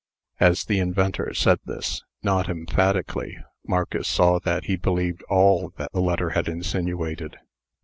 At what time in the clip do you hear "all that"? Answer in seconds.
5.29-5.91